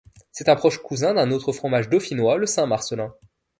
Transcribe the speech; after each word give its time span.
C'est 0.31 0.49
un 0.49 0.55
proche 0.55 0.79
cousin 0.81 1.13
d'un 1.13 1.29
autre 1.29 1.51
fromage 1.51 1.87
dauphinois, 1.87 2.37
le 2.39 2.47
saint-marcellin. 2.47 3.13